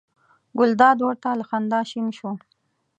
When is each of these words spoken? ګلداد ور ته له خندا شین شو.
ګلداد 0.57 0.97
ور 1.01 1.15
ته 1.23 1.29
له 1.39 1.43
خندا 1.49 1.79
شین 1.89 2.07
شو. 2.17 2.31